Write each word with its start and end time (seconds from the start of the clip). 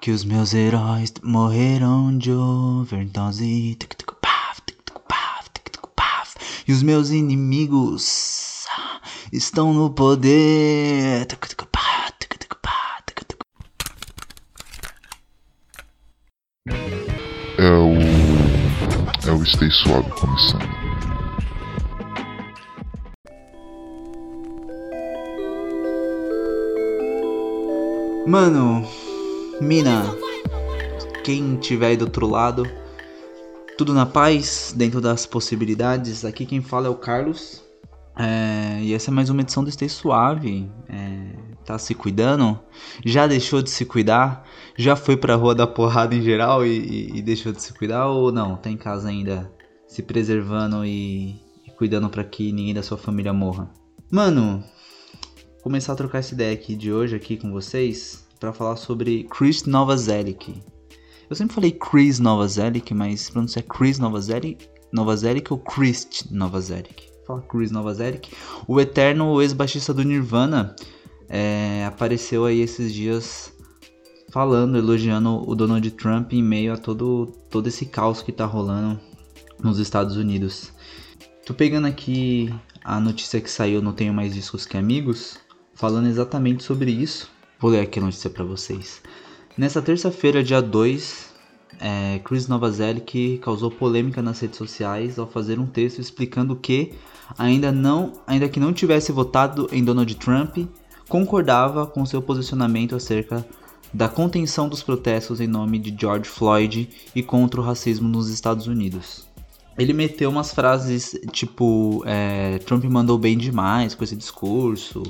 Que 0.00 0.10
os 0.10 0.24
meus 0.24 0.54
heróis 0.54 1.12
morreram 1.22 2.16
de 2.16 2.32
overdose. 2.32 3.76
Tic, 3.78 3.94
tic, 3.94 4.10
paf, 4.22 4.62
tic, 4.66 4.78
tic, 4.82 4.98
paf, 5.06 5.50
tic, 5.52 5.70
tic, 5.70 5.82
paf. 5.94 6.36
E 6.66 6.72
os 6.72 6.82
meus 6.82 7.10
inimigos 7.10 8.64
estão 9.30 9.74
no 9.74 9.90
poder. 9.90 11.26
Tic, 11.26 11.46
tic, 11.46 11.64
paf, 11.70 12.12
tic, 12.18 12.38
tic, 12.38 12.54
paf, 12.62 13.02
tic, 13.06 13.26
tic. 13.28 13.40
É 17.58 17.70
o. 17.70 19.28
É 19.28 19.32
o 19.32 19.44
Stay 19.44 19.70
Suave 19.70 20.10
começando. 20.12 20.80
Mano, 28.26 28.86
mina, 29.60 30.16
quem 31.22 31.56
tiver 31.56 31.88
aí 31.88 31.96
do 31.96 32.06
outro 32.06 32.26
lado, 32.26 32.64
tudo 33.76 33.92
na 33.92 34.06
paz, 34.06 34.72
dentro 34.74 35.00
das 35.00 35.26
possibilidades. 35.26 36.24
Aqui 36.24 36.46
quem 36.46 36.62
fala 36.62 36.86
é 36.86 36.90
o 36.90 36.94
Carlos. 36.94 37.62
É, 38.16 38.80
e 38.82 38.94
essa 38.94 39.10
é 39.10 39.12
mais 39.12 39.28
uma 39.28 39.42
edição 39.42 39.62
do 39.62 39.70
Stay 39.70 39.88
Suave. 39.88 40.70
É, 40.88 41.36
tá 41.64 41.78
se 41.78 41.94
cuidando? 41.94 42.58
Já 43.04 43.26
deixou 43.26 43.60
de 43.60 43.70
se 43.70 43.84
cuidar? 43.84 44.46
Já 44.76 44.96
foi 44.96 45.16
pra 45.16 45.36
rua 45.36 45.54
da 45.54 45.66
porrada 45.66 46.14
em 46.14 46.22
geral 46.22 46.64
e, 46.64 46.78
e, 46.78 47.18
e 47.18 47.22
deixou 47.22 47.52
de 47.52 47.62
se 47.62 47.74
cuidar? 47.74 48.06
Ou 48.06 48.32
não? 48.32 48.56
Tá 48.56 48.70
em 48.70 48.78
casa 48.78 49.08
ainda 49.08 49.52
se 49.86 50.02
preservando 50.02 50.84
e, 50.86 51.38
e 51.66 51.70
cuidando 51.76 52.08
para 52.08 52.24
que 52.24 52.50
ninguém 52.50 52.74
da 52.74 52.82
sua 52.82 52.96
família 52.96 53.32
morra? 53.32 53.70
Mano, 54.10 54.64
começar 55.62 55.92
a 55.92 55.96
trocar 55.96 56.18
essa 56.18 56.32
ideia 56.32 56.54
aqui 56.54 56.74
de 56.74 56.90
hoje 56.90 57.14
aqui 57.14 57.36
com 57.36 57.52
vocês 57.52 58.29
para 58.40 58.52
falar 58.54 58.76
sobre 58.76 59.24
Chris 59.24 59.64
Novoselic. 59.64 60.60
Eu 61.28 61.36
sempre 61.36 61.54
falei 61.54 61.70
Chris 61.70 62.18
Novoselic, 62.18 62.92
mas 62.94 63.28
pronuncia 63.30 63.62
Chris 63.62 63.98
Novoselic, 63.98 64.66
Novoselic 64.90 65.52
ou 65.52 65.58
Chris 65.58 66.08
Novoselic. 66.30 67.08
Fala 67.26 67.42
Chris 67.42 67.70
Novoselic. 67.70 68.32
O 68.66 68.80
eterno 68.80 69.40
ex-baixista 69.40 69.94
do 69.94 70.02
Nirvana 70.02 70.74
é, 71.28 71.84
apareceu 71.86 72.46
aí 72.46 72.60
esses 72.60 72.92
dias 72.92 73.52
falando, 74.30 74.78
elogiando 74.78 75.48
o 75.48 75.54
Donald 75.54 75.88
Trump 75.92 76.32
em 76.32 76.42
meio 76.42 76.72
a 76.72 76.76
todo, 76.76 77.26
todo 77.50 77.68
esse 77.68 77.86
caos 77.86 78.22
que 78.22 78.32
tá 78.32 78.46
rolando 78.46 78.98
nos 79.62 79.78
Estados 79.78 80.16
Unidos. 80.16 80.72
Tô 81.44 81.52
pegando 81.52 81.86
aqui 81.86 82.52
a 82.82 82.98
notícia 82.98 83.40
que 83.40 83.50
saiu 83.50 83.82
no 83.82 83.92
Tenho 83.92 84.14
Mais 84.14 84.34
Discos 84.34 84.66
Que 84.66 84.76
Amigos, 84.76 85.38
falando 85.74 86.08
exatamente 86.08 86.64
sobre 86.64 86.90
isso. 86.90 87.30
Vou 87.60 87.70
ler 87.70 87.80
aqui 87.80 87.98
a 87.98 88.02
notícia 88.02 88.30
para 88.30 88.42
vocês. 88.42 89.02
Nessa 89.54 89.82
terça-feira, 89.82 90.42
dia 90.42 90.62
2, 90.62 91.28
é, 91.78 92.18
Chris 92.24 92.48
Novoselic 92.48 93.36
causou 93.42 93.70
polêmica 93.70 94.22
nas 94.22 94.40
redes 94.40 94.56
sociais 94.56 95.18
ao 95.18 95.26
fazer 95.26 95.58
um 95.58 95.66
texto 95.66 95.98
explicando 95.98 96.56
que, 96.56 96.94
ainda, 97.36 97.70
não, 97.70 98.14
ainda 98.26 98.48
que 98.48 98.58
não 98.58 98.72
tivesse 98.72 99.12
votado 99.12 99.68
em 99.70 99.84
Donald 99.84 100.14
Trump, 100.14 100.56
concordava 101.06 101.86
com 101.86 102.06
seu 102.06 102.22
posicionamento 102.22 102.96
acerca 102.96 103.46
da 103.92 104.08
contenção 104.08 104.66
dos 104.66 104.82
protestos 104.82 105.38
em 105.38 105.46
nome 105.46 105.78
de 105.78 105.94
George 105.94 106.30
Floyd 106.30 106.88
e 107.14 107.22
contra 107.22 107.60
o 107.60 107.64
racismo 107.64 108.08
nos 108.08 108.30
Estados 108.30 108.68
Unidos. 108.68 109.26
Ele 109.76 109.92
meteu 109.92 110.30
umas 110.30 110.54
frases 110.54 111.14
tipo: 111.30 112.02
é, 112.06 112.58
Trump 112.60 112.84
mandou 112.84 113.18
bem 113.18 113.36
demais 113.36 113.94
com 113.94 114.02
esse 114.02 114.16
discurso. 114.16 115.02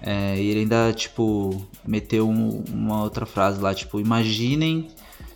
É, 0.00 0.36
e 0.40 0.48
ele 0.48 0.60
ainda, 0.60 0.92
tipo, 0.92 1.66
meteu 1.86 2.28
um, 2.28 2.62
uma 2.72 3.02
outra 3.02 3.26
frase 3.26 3.60
lá, 3.60 3.74
tipo, 3.74 3.98
imaginem 3.98 4.88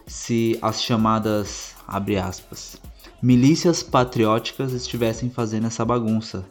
se 0.06 0.58
as 0.60 0.82
chamadas, 0.82 1.74
abre 1.86 2.16
aspas, 2.18 2.80
milícias 3.22 3.82
patrióticas 3.82 4.72
estivessem 4.72 5.30
fazendo 5.30 5.66
essa 5.66 5.84
bagunça. 5.84 6.44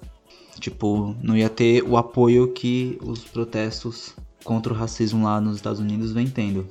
Tipo, 0.60 1.16
não 1.22 1.38
ia 1.38 1.50
ter 1.50 1.84
o 1.84 1.96
apoio 1.96 2.52
que 2.52 2.98
os 3.02 3.24
protestos 3.24 4.14
contra 4.44 4.74
o 4.74 4.76
racismo 4.76 5.24
lá 5.24 5.40
nos 5.40 5.56
Estados 5.56 5.80
Unidos 5.80 6.12
vem 6.12 6.28
tendo. 6.28 6.68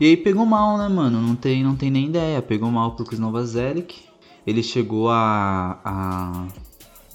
E 0.00 0.06
aí 0.06 0.16
pegou 0.16 0.44
mal, 0.44 0.76
né, 0.76 0.88
mano? 0.88 1.20
Não 1.20 1.36
tem, 1.36 1.62
não 1.62 1.76
tem 1.76 1.90
nem 1.90 2.06
ideia. 2.06 2.42
Pegou 2.42 2.70
mal 2.70 2.96
pro 2.96 3.04
Chris 3.04 3.20
Novoselic. 3.20 4.04
Ele 4.46 4.62
chegou 4.62 5.08
a, 5.08 5.80
a 5.84 6.46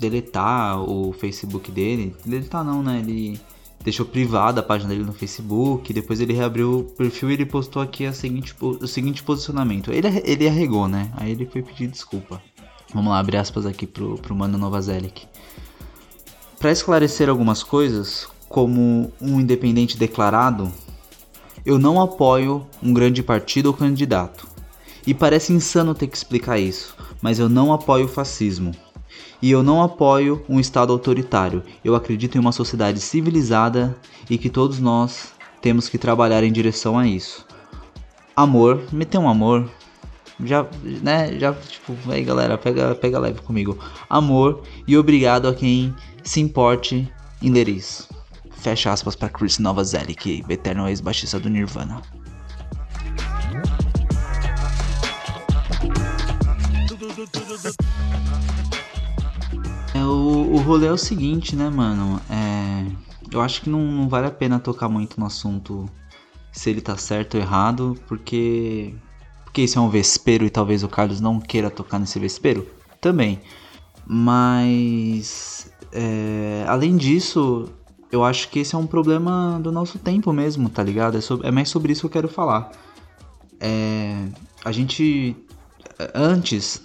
deletar 0.02 0.82
o 0.82 1.14
Facebook 1.14 1.72
dele. 1.72 2.16
Deletar 2.26 2.66
não, 2.66 2.82
né? 2.82 3.00
Ele 3.00 3.40
deixou 3.84 4.06
privada 4.06 4.60
a 4.60 4.64
página 4.64 4.90
dele 4.90 5.06
no 5.06 5.14
Facebook. 5.14 5.94
Depois 5.94 6.20
ele 6.20 6.34
reabriu 6.34 6.80
o 6.80 6.84
perfil 6.84 7.30
e 7.30 7.34
ele 7.34 7.46
postou 7.46 7.82
aqui 7.82 8.06
a 8.06 8.12
seguinte, 8.12 8.56
o 8.60 8.88
seguinte 8.88 9.22
posicionamento. 9.22 9.92
Ele, 9.92 10.08
ele 10.26 10.48
arregou, 10.48 10.88
né? 10.88 11.12
Aí 11.16 11.32
ele 11.32 11.46
foi 11.46 11.62
pedir 11.62 11.88
desculpa. 11.88 12.42
Vamos 12.94 13.12
lá, 13.12 13.20
abre 13.20 13.38
aspas 13.38 13.66
aqui 13.66 13.86
pro, 13.86 14.18
pro 14.18 14.36
Mano 14.36 14.58
Novazelic. 14.58 15.26
Para 16.60 16.72
esclarecer 16.72 17.30
algumas 17.30 17.64
coisas, 17.64 18.28
como 18.50 19.12
um 19.22 19.40
independente 19.40 19.98
declarado, 19.98 20.72
eu 21.66 21.80
não 21.80 22.02
apoio 22.02 22.68
um 22.84 22.94
grande 22.94 23.24
partido 23.24 23.68
ou 23.68 23.74
candidato. 23.74 24.48
E 25.06 25.14
parece 25.14 25.54
insano 25.54 25.96
ter 25.96 26.08
que 26.08 26.18
explicar 26.18 26.60
isso, 26.60 26.96
mas 27.22 27.40
eu 27.40 27.48
não 27.48 27.72
apoio 27.74 28.06
o 28.06 28.10
fascismo. 28.10 28.72
E 29.42 29.50
eu 29.50 29.64
não 29.64 29.82
apoio 29.82 30.44
um 30.48 30.60
Estado 30.60 30.94
autoritário. 30.94 31.64
Eu 31.84 31.96
acredito 31.96 32.36
em 32.36 32.40
uma 32.40 32.52
sociedade 32.52 33.00
civilizada 33.00 33.96
e 34.30 34.38
que 34.38 34.50
todos 34.50 34.80
nós 34.80 35.34
temos 35.62 35.90
que 35.90 35.98
trabalhar 35.98 36.44
em 36.44 36.52
direção 36.52 36.98
a 36.98 37.08
isso. 37.08 37.46
Amor, 38.36 38.82
meter 38.92 39.18
um 39.18 39.28
amor. 39.28 39.70
Já, 40.44 40.66
né, 40.84 41.38
já, 41.38 41.54
tipo, 41.54 41.96
aí 42.10 42.24
galera, 42.24 42.58
pega, 42.58 42.96
pega 42.96 43.20
leve 43.20 43.42
comigo. 43.42 43.78
Amor 44.10 44.64
e 44.88 44.98
obrigado 44.98 45.48
a 45.48 45.54
quem 45.54 45.94
se 46.24 46.40
importe 46.40 47.12
em 47.42 47.52
ler 47.52 47.68
isso. 47.68 48.08
Fecha 48.52 48.92
aspas 48.92 49.16
para 49.16 49.30
Chris 49.30 49.58
Novoselic, 49.58 50.44
eterno 50.50 50.88
ex-baixista 50.88 51.40
do 51.40 51.50
Nirvana. 51.50 52.02
O, 60.12 60.56
o 60.56 60.58
rolê 60.58 60.88
é 60.88 60.92
o 60.92 60.98
seguinte, 60.98 61.56
né, 61.56 61.70
mano? 61.70 62.20
É, 62.30 62.86
eu 63.32 63.42
acho 63.42 63.62
que 63.62 63.70
não, 63.70 63.80
não 63.80 64.10
vale 64.10 64.28
a 64.28 64.32
pena 64.32 64.60
tocar 64.60 64.90
muito 64.90 65.20
no 65.20 65.26
assunto 65.26 65.90
se 66.52 66.70
ele 66.70 66.82
tá 66.82 66.98
certo 66.98 67.36
ou 67.36 67.42
errado, 67.42 67.98
porque. 68.08 68.94
Porque 69.44 69.64
isso 69.64 69.78
é 69.78 69.82
um 69.82 69.90
vespeiro 69.90 70.46
e 70.46 70.50
talvez 70.50 70.82
o 70.82 70.88
Carlos 70.88 71.20
não 71.20 71.38
queira 71.40 71.70
tocar 71.70 72.00
nesse 72.00 72.20
vespeiro? 72.20 72.66
Também. 73.00 73.42
Mas. 74.06 75.72
É, 75.92 76.64
além 76.68 76.96
disso, 76.96 77.70
eu 78.12 78.24
acho 78.24 78.50
que 78.50 78.60
esse 78.60 78.76
é 78.76 78.78
um 78.78 78.88
problema 78.88 79.60
do 79.62 79.72
nosso 79.72 80.00
tempo 80.00 80.32
mesmo, 80.32 80.70
tá 80.70 80.84
ligado? 80.84 81.18
É, 81.18 81.22
sobre, 81.22 81.48
é 81.48 81.52
mais 81.52 81.70
sobre 81.70 81.92
isso 81.92 82.02
que 82.02 82.08
eu 82.08 82.12
quero 82.12 82.28
falar. 82.28 82.72
É, 83.60 84.26
a 84.64 84.72
gente 84.72 85.36
antes 86.14 86.82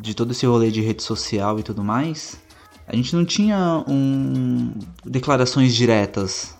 de 0.00 0.14
todo 0.14 0.32
esse 0.32 0.46
rolê 0.46 0.70
de 0.70 0.80
rede 0.80 1.02
social 1.02 1.58
e 1.58 1.62
tudo 1.62 1.82
mais, 1.82 2.40
a 2.86 2.96
gente 2.96 3.14
não 3.14 3.24
tinha 3.24 3.84
um, 3.86 4.72
declarações 5.04 5.74
diretas 5.74 6.56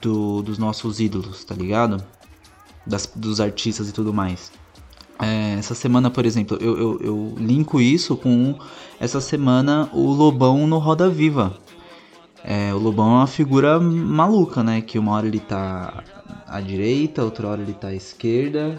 do, 0.00 0.42
dos 0.42 0.58
nossos 0.58 1.00
ídolos, 1.00 1.44
tá 1.44 1.54
ligado? 1.54 2.02
Das, 2.86 3.10
dos 3.14 3.40
artistas 3.40 3.88
e 3.88 3.92
tudo 3.92 4.12
mais. 4.12 4.50
É, 5.18 5.54
essa 5.54 5.74
semana, 5.74 6.10
por 6.10 6.26
exemplo, 6.26 6.58
eu, 6.60 6.76
eu, 6.76 7.00
eu, 7.00 7.34
linko 7.38 7.80
isso 7.80 8.16
com 8.16 8.58
essa 9.00 9.20
semana 9.20 9.88
o 9.92 10.12
Lobão 10.12 10.66
no 10.66 10.78
Roda 10.78 11.08
Viva. 11.08 11.56
É, 12.44 12.72
o 12.74 12.78
Lobão 12.78 13.06
é 13.06 13.18
uma 13.18 13.26
figura 13.26 13.80
maluca, 13.80 14.62
né? 14.62 14.80
Que 14.80 14.98
uma 14.98 15.12
hora 15.12 15.26
ele 15.26 15.40
tá 15.40 16.04
à 16.46 16.60
direita, 16.60 17.24
outra 17.24 17.48
hora 17.48 17.62
ele 17.62 17.72
tá 17.72 17.88
à 17.88 17.94
esquerda, 17.94 18.78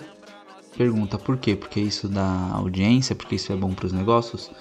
pergunta 0.77 1.17
por 1.17 1.37
quê? 1.37 1.55
Porque 1.55 1.79
isso 1.79 2.07
dá 2.07 2.51
audiência, 2.53 3.15
porque 3.15 3.35
isso 3.35 3.51
é 3.51 3.55
bom 3.55 3.73
para 3.73 3.87
os 3.87 3.91
negócios? 3.91 4.51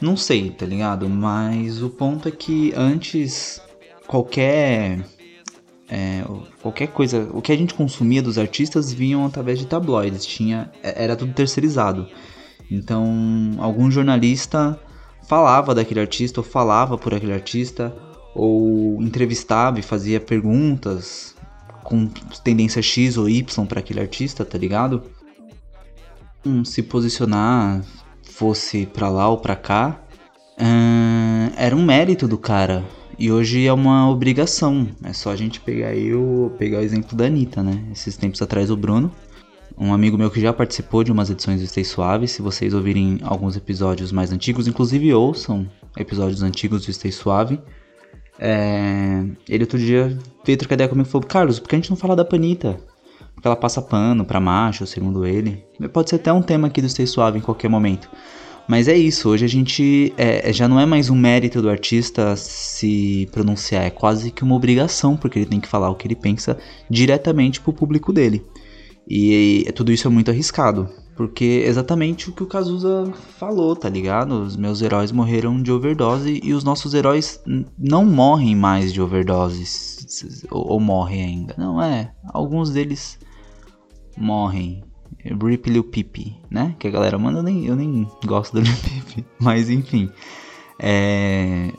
Não 0.00 0.16
sei, 0.16 0.50
tá 0.50 0.66
ligado? 0.66 1.08
Mas 1.08 1.82
o 1.82 1.88
ponto 1.88 2.28
é 2.28 2.30
que 2.30 2.72
antes 2.76 3.60
qualquer 4.06 5.04
é, 5.88 6.24
qualquer 6.60 6.88
coisa, 6.88 7.28
o 7.32 7.40
que 7.40 7.52
a 7.52 7.56
gente 7.56 7.74
consumia 7.74 8.22
dos 8.22 8.38
artistas 8.38 8.92
vinham 8.92 9.24
através 9.24 9.58
de 9.58 9.66
tabloides, 9.66 10.26
tinha 10.26 10.70
é, 10.82 11.04
era 11.04 11.16
tudo 11.16 11.32
terceirizado. 11.32 12.06
Então, 12.70 13.52
algum 13.58 13.90
jornalista 13.90 14.78
falava 15.28 15.74
daquele 15.74 16.00
artista 16.00 16.40
ou 16.40 16.44
falava 16.44 16.98
por 16.98 17.14
aquele 17.14 17.32
artista 17.32 17.94
ou 18.34 19.00
entrevistava 19.00 19.78
e 19.78 19.82
fazia 19.82 20.20
perguntas 20.20 21.34
com 21.82 22.08
tendência 22.42 22.82
X 22.82 23.16
ou 23.16 23.28
Y 23.28 23.66
para 23.66 23.80
aquele 23.80 24.00
artista, 24.00 24.44
tá 24.44 24.58
ligado? 24.58 25.02
Se 26.64 26.82
posicionar 26.82 27.82
fosse 28.22 28.86
para 28.86 29.08
lá 29.08 29.28
ou 29.28 29.38
para 29.38 29.56
cá, 29.56 30.02
uh, 30.58 31.52
era 31.56 31.74
um 31.74 31.82
mérito 31.82 32.28
do 32.28 32.36
cara. 32.36 32.84
E 33.18 33.32
hoje 33.32 33.66
é 33.66 33.72
uma 33.72 34.10
obrigação. 34.10 34.88
É 35.02 35.12
só 35.12 35.30
a 35.30 35.36
gente 35.36 35.58
pegar 35.60 35.88
aí 35.88 36.14
o, 36.14 36.52
pegar 36.58 36.78
o 36.78 36.82
exemplo 36.82 37.16
da 37.16 37.24
Anitta, 37.24 37.62
né? 37.62 37.82
Esses 37.90 38.16
tempos 38.16 38.42
atrás 38.42 38.70
o 38.70 38.76
Bruno, 38.76 39.10
um 39.78 39.92
amigo 39.92 40.18
meu 40.18 40.30
que 40.30 40.40
já 40.40 40.52
participou 40.52 41.02
de 41.02 41.10
umas 41.10 41.30
edições 41.30 41.60
do 41.60 41.66
Stay 41.66 41.84
Suave. 41.84 42.28
Se 42.28 42.42
vocês 42.42 42.74
ouvirem 42.74 43.18
alguns 43.22 43.56
episódios 43.56 44.12
mais 44.12 44.32
antigos, 44.32 44.68
inclusive 44.68 45.14
ouçam 45.14 45.66
episódios 45.96 46.42
antigos 46.42 46.84
do 46.84 46.92
Stay 46.92 47.10
Suave. 47.10 47.58
É... 48.38 49.24
Ele 49.48 49.64
outro 49.64 49.78
dia 49.78 50.18
veio 50.44 50.58
trocar 50.58 50.74
ideia 50.74 50.88
comigo 50.88 51.08
e 51.08 51.10
falou: 51.10 51.26
Carlos, 51.26 51.58
por 51.58 51.70
que 51.70 51.74
a 51.74 51.78
gente 51.78 51.90
não 51.90 51.96
fala 51.96 52.14
da 52.14 52.24
Panita? 52.24 52.78
Porque 53.36 53.46
ela 53.46 53.54
passa 53.54 53.80
pano 53.80 54.24
pra 54.24 54.40
macho, 54.40 54.86
segundo 54.86 55.24
ele. 55.24 55.64
Pode 55.92 56.10
ser 56.10 56.16
até 56.16 56.32
um 56.32 56.42
tema 56.42 56.66
aqui 56.66 56.82
do 56.82 56.88
Stay 56.88 57.06
Suave 57.06 57.38
em 57.38 57.42
qualquer 57.42 57.68
momento. 57.68 58.10
Mas 58.66 58.88
é 58.88 58.96
isso, 58.96 59.28
hoje 59.28 59.44
a 59.44 59.48
gente 59.48 60.12
é, 60.16 60.52
já 60.52 60.66
não 60.66 60.80
é 60.80 60.84
mais 60.84 61.08
um 61.08 61.14
mérito 61.14 61.62
do 61.62 61.70
artista 61.70 62.34
se 62.34 63.28
pronunciar, 63.30 63.84
é 63.84 63.90
quase 63.90 64.32
que 64.32 64.42
uma 64.42 64.56
obrigação, 64.56 65.16
porque 65.16 65.38
ele 65.38 65.46
tem 65.46 65.60
que 65.60 65.68
falar 65.68 65.88
o 65.88 65.94
que 65.94 66.08
ele 66.08 66.16
pensa 66.16 66.58
diretamente 66.90 67.60
pro 67.60 67.72
público 67.72 68.12
dele. 68.12 68.44
E, 69.08 69.64
e 69.68 69.72
tudo 69.72 69.92
isso 69.92 70.08
é 70.08 70.10
muito 70.10 70.32
arriscado, 70.32 70.88
porque 71.14 71.62
é 71.64 71.68
exatamente 71.68 72.28
o 72.28 72.32
que 72.32 72.42
o 72.42 72.46
Cazuza 72.46 73.12
falou, 73.38 73.76
tá 73.76 73.88
ligado? 73.88 74.42
Os 74.42 74.56
meus 74.56 74.82
heróis 74.82 75.12
morreram 75.12 75.62
de 75.62 75.70
overdose 75.70 76.40
e 76.42 76.52
os 76.52 76.64
nossos 76.64 76.92
heróis 76.92 77.40
não 77.78 78.04
morrem 78.04 78.56
mais 78.56 78.92
de 78.92 79.00
overdose, 79.00 79.64
ou, 80.50 80.72
ou 80.72 80.80
morrem 80.80 81.22
ainda. 81.22 81.54
Não 81.56 81.80
é, 81.80 82.10
alguns 82.34 82.70
deles 82.70 83.16
morrem 84.16 84.82
Rip 85.34 85.68
Lil 85.68 85.84
Peep, 85.84 86.36
né? 86.50 86.74
Que 86.78 86.88
a 86.88 86.90
galera 86.90 87.18
manda, 87.18 87.38
eu 87.38 87.42
nem, 87.42 87.66
eu 87.66 87.76
nem 87.76 88.08
gosto 88.24 88.52
do 88.52 88.60
Lil 88.62 88.76
Peep. 88.76 89.26
Mas 89.40 89.68
enfim. 89.70 90.10
É... 90.78 91.72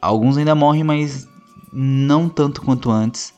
Alguns 0.00 0.36
ainda 0.36 0.54
morrem, 0.54 0.84
mas 0.84 1.26
não 1.72 2.28
tanto 2.28 2.62
quanto 2.62 2.90
antes. 2.90 3.32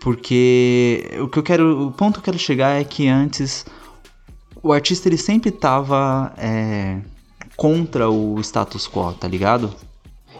Porque 0.00 1.10
o 1.20 1.28
que 1.28 1.38
eu 1.38 1.42
quero. 1.42 1.88
O 1.88 1.92
ponto 1.92 2.14
que 2.14 2.20
eu 2.20 2.24
quero 2.24 2.38
chegar 2.38 2.80
é 2.80 2.84
que 2.84 3.08
antes 3.08 3.66
o 4.62 4.72
artista 4.72 5.08
ele 5.08 5.18
sempre 5.18 5.50
tava 5.50 6.32
é, 6.36 7.00
contra 7.56 8.08
o 8.08 8.40
status 8.40 8.88
quo, 8.88 9.12
tá 9.12 9.28
ligado? 9.28 9.74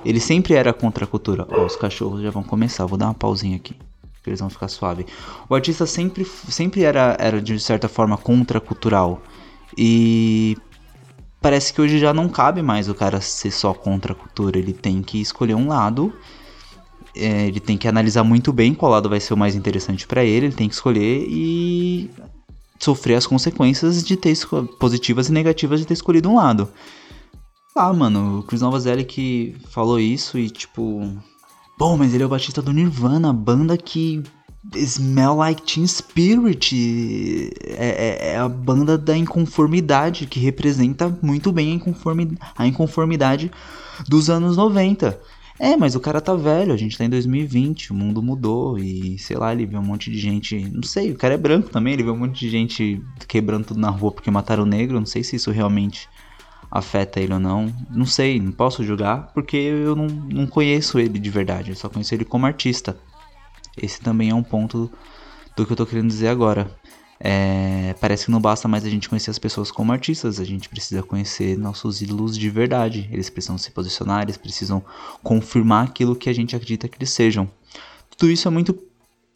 Ele 0.05 0.21
sempre 0.21 0.55
era 0.55 0.73
contra 0.73 1.05
a 1.05 1.09
cultura. 1.09 1.47
Ó, 1.51 1.67
os 1.67 1.77
cachorros 1.77 2.23
já 2.23 2.31
vão 2.31 2.43
começar, 2.43 2.87
vou 2.87 2.97
dar 2.97 3.07
uma 3.07 3.15
pausinha 3.15 3.57
aqui 3.57 3.77
que 4.23 4.31
eles 4.31 4.41
vão 4.41 4.51
ficar 4.51 4.69
suave. 4.69 5.07
O 5.49 5.55
artista 5.55 5.87
sempre, 5.87 6.25
sempre 6.25 6.83
era, 6.83 7.17
era 7.19 7.41
de 7.41 7.59
certa 7.59 7.89
forma 7.89 8.17
contracultural. 8.17 9.23
E 9.77 10.57
parece 11.41 11.73
que 11.73 11.81
hoje 11.81 11.99
já 11.99 12.13
não 12.13 12.29
cabe 12.29 12.63
mais 12.63 12.89
o 12.89 12.95
cara 12.95 13.21
ser 13.21 13.51
só 13.51 13.73
contra 13.73 14.13
a 14.13 14.17
cultura. 14.17 14.59
Ele 14.59 14.73
tem 14.73 15.03
que 15.03 15.21
escolher 15.21 15.55
um 15.55 15.69
lado. 15.69 16.13
É, 17.17 17.47
ele 17.47 17.61
tem 17.61 17.77
que 17.77 17.89
analisar 17.89 18.23
muito 18.25 18.53
bem 18.53 18.75
qual 18.75 18.93
lado 18.93 19.09
vai 19.09 19.21
ser 19.21 19.35
o 19.35 19.37
mais 19.37 19.55
interessante 19.55 20.07
para 20.07 20.25
ele. 20.25 20.47
Ele 20.47 20.55
tem 20.55 20.69
que 20.69 20.75
escolher 20.75 21.27
e 21.29 22.11
sofrer 22.79 23.17
as 23.17 23.27
consequências 23.27 24.05
de 24.05 24.17
ter 24.17 24.37
positivas 24.79 25.29
e 25.29 25.33
negativas 25.33 25.81
de 25.81 25.87
ter 25.87 25.95
escolhido 25.95 26.29
um 26.29 26.37
lado. 26.37 26.69
Ah, 27.75 27.93
mano, 27.93 28.41
o 28.41 28.43
Chris 28.43 28.61
Novazelli 28.61 29.05
que 29.05 29.57
falou 29.71 30.01
isso 30.01 30.39
e 30.39 30.51
tipo, 30.51 31.13
Bom, 31.79 31.97
mas 31.97 32.13
ele 32.13 32.25
é 32.25 32.27
o 32.27 32.29
batista 32.29 32.61
do 32.61 32.73
Nirvana, 32.73 33.33
banda 33.33 33.79
que 33.79 34.21
Smell 34.75 35.37
Like 35.37 35.63
Teen 35.63 35.87
Spirit 35.87 37.53
é, 37.65 37.87
é, 37.87 38.33
é, 38.33 38.37
a 38.37 38.49
banda 38.49 38.99
da 38.99 39.17
inconformidade 39.17 40.27
que 40.27 40.41
representa 40.41 41.17
muito 41.23 41.53
bem 41.53 41.71
a, 41.71 41.75
inconformi 41.77 42.37
a 42.57 42.67
inconformidade 42.67 43.53
dos 44.09 44.29
anos 44.29 44.57
90. 44.57 45.21
É, 45.61 45.77
mas 45.77 45.95
o 45.95 46.01
cara 46.01 46.21
tá 46.21 46.35
velho, 46.35 46.73
a 46.73 46.77
gente 46.77 46.99
tá 46.99 47.05
em 47.05 47.09
2020, 47.09 47.93
o 47.93 47.95
mundo 47.95 48.21
mudou 48.21 48.77
e 48.77 49.17
sei 49.17 49.37
lá, 49.37 49.53
ele 49.53 49.65
vê 49.65 49.77
um 49.77 49.83
monte 49.83 50.11
de 50.11 50.19
gente. 50.19 50.69
Não 50.73 50.83
sei, 50.83 51.13
o 51.13 51.17
cara 51.17 51.35
é 51.35 51.39
branco 51.39 51.71
também, 51.71 51.93
ele 51.93 52.03
vê 52.03 52.11
um 52.11 52.17
monte 52.17 52.41
de 52.41 52.51
gente 52.51 53.01
quebrando 53.29 53.67
tudo 53.67 53.79
na 53.79 53.91
rua 53.91 54.11
porque 54.11 54.33
mataram 54.33 54.65
o 54.65 54.67
negro. 54.67 54.99
Não 54.99 55.07
sei 55.07 55.23
se 55.23 55.37
isso 55.37 55.53
realmente 55.53 56.09
afeta 56.71 57.21
ele 57.21 57.33
ou 57.33 57.41
não. 57.41 57.73
Não 57.91 58.07
sei, 58.07 58.41
não 58.41 58.53
posso 58.53 58.85
julgar, 58.85 59.31
porque 59.33 59.57
eu 59.57 59.97
não, 59.97 60.07
não 60.07 60.47
conheço 60.47 60.99
ele 60.99 61.19
de 61.19 61.31
verdade, 61.31 61.71
eu 61.71 61.77
só 61.77 61.89
conheço 61.89 62.15
ele 62.15 62.25
como 62.25 62.47
artista. 62.47 62.97
Esse 63.77 64.01
também 64.01 64.31
é 64.31 64.35
um 64.35 64.43
ponto 64.43 64.91
do 65.57 65.67
que 65.67 65.73
eu 65.73 65.77
tô 65.77 65.87
querendo 65.87 66.09
dizer 66.09 66.29
agora. 66.29 66.71
É, 67.21 67.97
parece 68.01 68.27
que 68.27 68.31
não 68.31 68.41
basta 68.41 68.69
mais 68.69 68.85
a 68.85 68.91
gente 68.91 69.09
conhecer 69.09 69.31
as 69.31 69.39
pessoas 69.39 69.73
como 69.73 69.93
artistas, 69.93 70.39
a 70.39 70.45
gente 70.45 70.69
precisa 70.69 71.03
conhecer 71.03 71.59
nossos 71.59 72.01
ídolos 72.01 72.37
de 72.39 72.49
verdade. 72.49 73.09
Eles 73.13 73.29
precisam 73.29 73.59
se 73.59 73.71
posicionar, 73.71 74.23
eles 74.23 74.37
precisam 74.37 74.85
confirmar 75.23 75.85
aquilo 75.85 76.15
que 76.15 76.29
a 76.29 76.33
gente 76.33 76.55
acredita 76.55 76.89
que 76.89 76.97
eles 76.97 77.11
sejam. 77.11 77.51
Tudo 78.11 78.31
isso 78.31 78.47
é 78.47 78.51
muito 78.51 78.79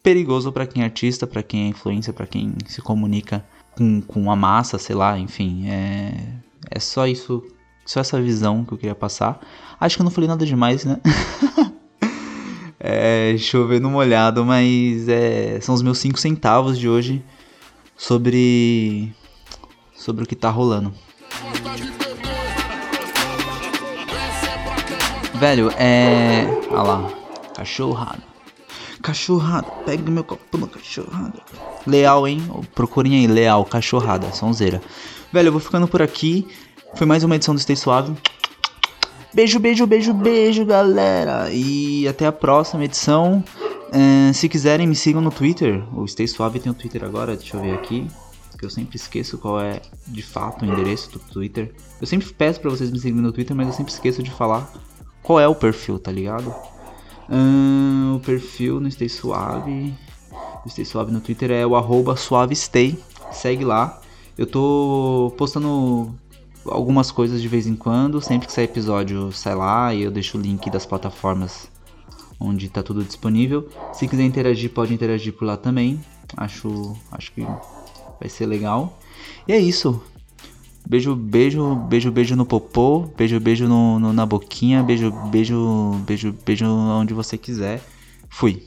perigoso 0.02 0.52
para 0.52 0.66
quem 0.66 0.82
é 0.82 0.86
artista, 0.86 1.26
para 1.26 1.42
quem 1.42 1.64
é 1.64 1.68
influência, 1.68 2.12
para 2.12 2.26
quem 2.26 2.54
se 2.66 2.80
comunica 2.80 3.44
com, 3.76 4.00
com 4.00 4.30
a 4.30 4.36
massa, 4.36 4.78
sei 4.78 4.94
lá, 4.94 5.18
enfim. 5.18 5.68
É, 5.68 6.14
é 6.70 6.78
só 6.78 7.06
isso, 7.06 7.42
só 7.84 8.00
essa 8.00 8.20
visão 8.20 8.64
que 8.64 8.72
eu 8.72 8.78
queria 8.78 8.94
passar. 8.94 9.40
Acho 9.80 9.96
que 9.96 10.02
eu 10.02 10.04
não 10.04 10.10
falei 10.10 10.28
nada 10.28 10.46
demais, 10.46 10.84
né? 10.84 11.00
é, 12.78 13.36
chovendo 13.38 13.88
molhado, 13.88 14.44
mas 14.44 15.08
é, 15.08 15.60
são 15.60 15.74
os 15.74 15.82
meus 15.82 15.98
5 15.98 16.18
centavos 16.18 16.78
de 16.78 16.88
hoje 16.88 17.24
sobre 17.96 19.14
sobre 19.94 20.24
o 20.24 20.26
que 20.26 20.34
tá 20.34 20.50
rolando. 20.50 20.92
Velho, 25.34 25.70
é. 25.76 26.46
Olha 26.70 26.82
lá. 26.82 27.10
Cachorrada. 27.56 28.22
Cachorrada. 29.02 29.66
Pega 29.84 30.10
meu 30.10 30.24
copo 30.24 30.58
no 30.58 30.68
cachorrada. 30.68 31.40
Leal, 31.86 32.26
hein? 32.28 32.40
Procurem 32.74 33.16
aí, 33.16 33.26
leal, 33.26 33.64
cachorrada, 33.64 34.32
sonzeira. 34.32 34.80
Velho, 35.32 35.48
eu 35.48 35.52
vou 35.52 35.60
ficando 35.60 35.88
por 35.88 36.02
aqui. 36.02 36.46
Foi 36.94 37.06
mais 37.06 37.24
uma 37.24 37.36
edição 37.36 37.54
do 37.54 37.60
Stay 37.60 37.76
Suave. 37.76 38.14
Beijo, 39.34 39.58
beijo, 39.58 39.86
beijo, 39.86 40.12
beijo, 40.12 40.64
galera. 40.64 41.50
E 41.50 42.06
até 42.06 42.26
a 42.26 42.32
próxima 42.32 42.84
edição. 42.84 43.42
É, 43.90 44.32
se 44.32 44.48
quiserem, 44.48 44.86
me 44.86 44.94
sigam 44.94 45.20
no 45.20 45.30
Twitter. 45.30 45.82
O 45.96 46.06
Stay 46.06 46.28
Suave 46.28 46.60
tem 46.60 46.70
o 46.70 46.74
um 46.74 46.78
Twitter 46.78 47.04
agora, 47.04 47.36
deixa 47.36 47.56
eu 47.56 47.62
ver 47.62 47.74
aqui. 47.74 48.06
Que 48.58 48.66
eu 48.66 48.70
sempre 48.70 48.96
esqueço 48.96 49.38
qual 49.38 49.60
é 49.60 49.80
de 50.06 50.22
fato 50.22 50.64
o 50.64 50.68
endereço 50.68 51.10
do 51.10 51.18
Twitter. 51.18 51.74
Eu 52.00 52.06
sempre 52.06 52.32
peço 52.32 52.60
para 52.60 52.70
vocês 52.70 52.90
me 52.90 52.98
seguirem 52.98 53.22
no 53.22 53.32
Twitter, 53.32 53.56
mas 53.56 53.66
eu 53.66 53.72
sempre 53.72 53.92
esqueço 53.92 54.22
de 54.22 54.30
falar 54.30 54.70
qual 55.22 55.40
é 55.40 55.48
o 55.48 55.54
perfil, 55.54 55.98
tá 55.98 56.12
ligado? 56.12 56.54
o 58.14 58.20
perfil 58.20 58.78
no 58.78 58.90
Stay 58.90 59.08
Suave. 59.08 59.94
O 60.64 60.68
Stay 60.68 60.84
Suave 60.84 61.12
no 61.12 61.20
Twitter 61.20 61.50
é 61.50 61.66
o 61.66 61.76
arroba 61.76 62.16
suavestay. 62.16 62.98
Segue 63.32 63.64
lá. 63.64 64.00
Eu 64.36 64.46
tô 64.46 65.32
postando 65.36 66.14
algumas 66.64 67.10
coisas 67.10 67.42
de 67.42 67.48
vez 67.48 67.66
em 67.66 67.74
quando. 67.74 68.20
Sempre 68.20 68.46
que 68.46 68.52
sair 68.52 68.64
episódio, 68.64 69.32
sai 69.32 69.54
lá 69.54 69.94
e 69.94 70.02
eu 70.02 70.10
deixo 70.10 70.38
o 70.38 70.40
link 70.40 70.70
das 70.70 70.86
plataformas 70.86 71.68
onde 72.38 72.68
tá 72.68 72.82
tudo 72.82 73.04
disponível. 73.04 73.68
Se 73.92 74.08
quiser 74.08 74.24
interagir, 74.24 74.70
pode 74.70 74.92
interagir 74.92 75.32
por 75.32 75.44
lá 75.44 75.56
também. 75.56 76.00
Acho, 76.36 76.96
acho 77.10 77.32
que 77.32 77.42
vai 77.42 78.28
ser 78.28 78.46
legal. 78.46 78.98
E 79.46 79.52
é 79.52 79.58
isso. 79.58 80.02
Beijo, 80.84 81.14
beijo, 81.14 81.76
beijo, 81.76 82.10
beijo 82.10 82.34
no 82.34 82.44
popô, 82.44 83.08
beijo, 83.16 83.38
beijo 83.38 83.68
no, 83.68 84.00
no, 84.00 84.12
na 84.12 84.26
boquinha, 84.26 84.82
beijo, 84.82 85.12
beijo, 85.30 85.92
beijo, 86.04 86.34
beijo 86.44 86.66
onde 86.66 87.14
você 87.14 87.38
quiser. 87.38 87.80
Fui. 88.28 88.66